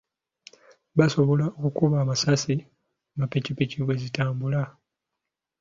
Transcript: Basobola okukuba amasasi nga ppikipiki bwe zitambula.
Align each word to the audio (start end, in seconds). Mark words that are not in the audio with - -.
Basobola 0.97 1.45
okukuba 1.65 1.97
amasasi 2.03 2.55
nga 3.15 3.25
ppikipiki 3.27 3.77
bwe 3.81 3.95
zitambula. 4.01 4.61